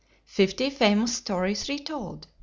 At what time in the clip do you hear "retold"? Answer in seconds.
1.69-2.25